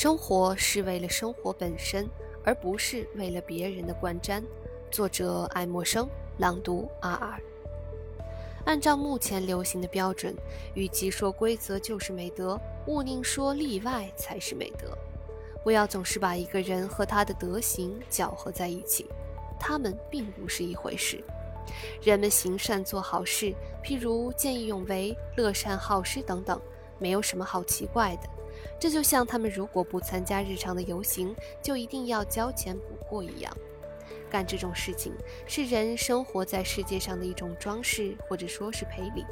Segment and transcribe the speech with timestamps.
[0.00, 2.08] 生活是为了生活本身，
[2.44, 4.40] 而不是为了别人的观瞻。
[4.92, 7.42] 作者：爱默生，朗读：阿尔。
[8.64, 10.36] 按照目前流行的标准，
[10.74, 12.56] 与其说规则就是美德，
[12.86, 14.96] 勿宁说例外才是美德。
[15.64, 19.04] 不要总是把一个人和他的德行搅和在一起，
[19.58, 21.20] 他们并不是一回事。
[22.00, 23.52] 人们行善做好事，
[23.82, 26.60] 譬如见义勇为、乐善好施等等，
[27.00, 28.37] 没有什么好奇怪的。
[28.78, 33.56] 这就像他们如果不参加日常的游行，就一定要交钱补货一样。
[34.30, 35.12] 干这种事情
[35.46, 39.24] 是人生活在世界上的一种装饰，或者说是赔礼。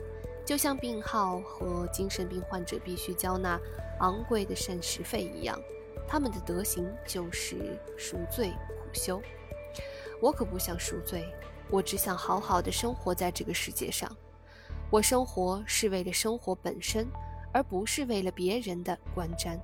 [0.45, 3.61] 就像病号和精神病患者必须交纳
[4.01, 5.61] 昂贵的膳食费一样，
[6.07, 9.21] 他们的德行就是赎罪苦修。
[10.21, 11.27] 我可不想赎罪，
[11.69, 14.11] 我只想好好的生活在这个世界上。
[14.91, 17.07] 我生活是为了生活本身。
[17.57, 19.59] 而不是为了别人的观瞻，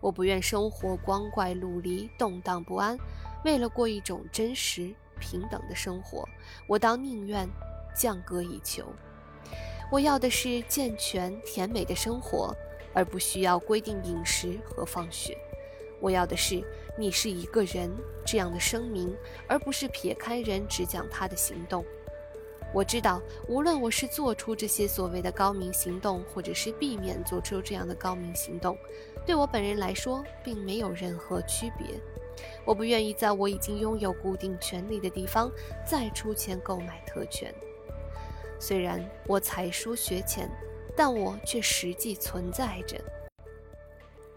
[0.00, 2.96] 我不愿生活光怪陆离、动荡不安。
[3.44, 6.26] 为了过一种真实平等的生活，
[6.66, 7.46] 我倒宁愿
[7.94, 8.90] 降格以求。
[9.90, 12.56] 我要的是健全甜美的生活，
[12.94, 15.36] 而不需要规定饮食和放学。
[16.00, 16.64] 我要的是
[16.98, 17.90] 你是一个人
[18.24, 19.14] 这样的声明，
[19.46, 21.84] 而不是撇开人只讲他的行动。
[22.74, 28.76] 我知道，无论我是做出这些所谓的高明行动，或者是避免做出这样的高明行动，
[29.26, 31.86] 对我本人来说并没有任何区别。
[32.64, 35.52] 我不愿意在我已经拥有固定权利的地方
[35.86, 37.54] 再出钱购买特权。
[38.58, 40.50] 虽然我才疏学浅，
[40.96, 42.98] 但我却实际存在着。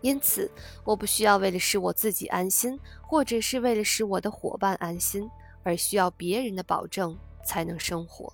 [0.02, 0.52] 因此，
[0.84, 5.30] 我不需要为了使我自己安心，或者是为了使我的伙伴安心，
[5.64, 7.18] 而需要别人的保证。
[7.46, 8.34] 才能生活。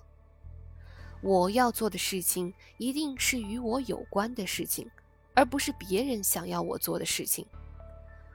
[1.20, 4.90] 我要做的事情一定是与我有关的事情，
[5.34, 7.46] 而不是别人想要我做的事情。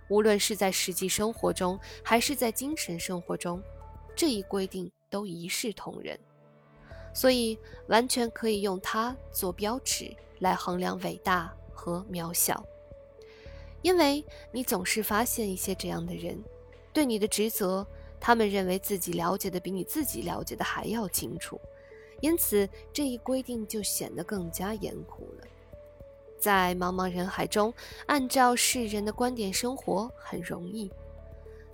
[0.09, 3.61] 无论是在实际生活中，还是在精神生活中，
[4.15, 6.17] 这一规定都一视同仁。
[7.13, 12.63] 所以，完全可以用它做标尺来衡量伟大和渺小。
[13.81, 16.41] 因为你总是发现一些这样的人，
[16.93, 17.85] 对你的职责。
[18.19, 21.59] 他们认为自己了解的比你自己了解的还要清楚，
[22.21, 25.47] 因此这一规定就显得更加严酷了。
[26.39, 27.73] 在茫茫人海中，
[28.05, 30.87] 按照世人的观点生活很容易；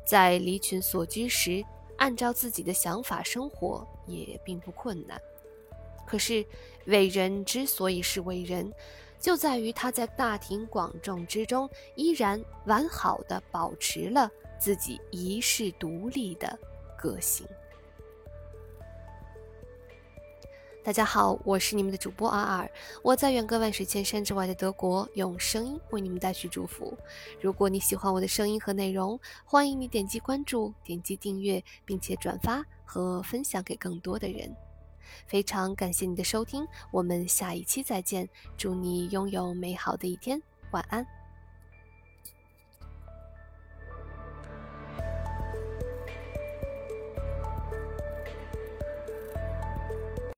[0.06, 1.64] 在离群所居时，
[1.98, 5.20] 按照自己的想法生活也并不困难。
[6.06, 6.46] 可是，
[6.86, 8.72] 伟人之所以是伟人，
[9.20, 14.30] 就在于他在大庭广众之中依然完好的保持了。
[14.64, 16.58] 自己一世独立的
[16.98, 17.46] 个性。
[20.82, 26.98] 大家好，我是你们的主播阿尔，我在远隔万水千山之外的德国，用声音为你们带去祝福。
[27.42, 34.50] 如果你喜欢我的声音和内容，欢迎你点击关注、点击订阅，并且转发和分享给更多的人。
[35.28, 40.42] 非常感谢你的收听，我们下一期再见，祝你拥有美好的一天，
[40.72, 41.06] 晚安。